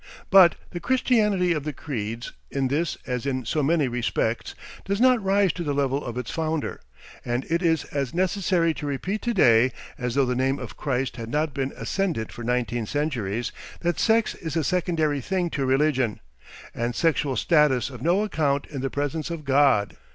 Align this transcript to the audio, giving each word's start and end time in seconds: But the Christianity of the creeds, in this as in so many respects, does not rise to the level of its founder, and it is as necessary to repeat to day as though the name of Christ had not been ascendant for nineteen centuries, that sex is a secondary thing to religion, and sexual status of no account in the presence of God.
But 0.31 0.55
the 0.71 0.79
Christianity 0.79 1.51
of 1.51 1.63
the 1.63 1.73
creeds, 1.73 2.31
in 2.49 2.69
this 2.69 2.97
as 3.05 3.27
in 3.27 3.45
so 3.45 3.61
many 3.61 3.87
respects, 3.87 4.55
does 4.83 4.99
not 4.99 5.23
rise 5.23 5.53
to 5.53 5.63
the 5.63 5.75
level 5.75 6.03
of 6.03 6.17
its 6.17 6.31
founder, 6.31 6.81
and 7.23 7.45
it 7.51 7.61
is 7.61 7.83
as 7.83 8.11
necessary 8.11 8.73
to 8.73 8.87
repeat 8.87 9.21
to 9.21 9.33
day 9.35 9.71
as 9.99 10.15
though 10.15 10.25
the 10.25 10.33
name 10.33 10.57
of 10.57 10.75
Christ 10.75 11.17
had 11.17 11.29
not 11.29 11.53
been 11.53 11.71
ascendant 11.77 12.31
for 12.31 12.43
nineteen 12.43 12.87
centuries, 12.87 13.51
that 13.81 13.99
sex 13.99 14.33
is 14.33 14.55
a 14.57 14.63
secondary 14.63 15.21
thing 15.21 15.51
to 15.51 15.67
religion, 15.67 16.19
and 16.73 16.95
sexual 16.95 17.35
status 17.35 17.91
of 17.91 18.01
no 18.01 18.23
account 18.23 18.65
in 18.71 18.81
the 18.81 18.89
presence 18.89 19.29
of 19.29 19.45
God. 19.45 19.97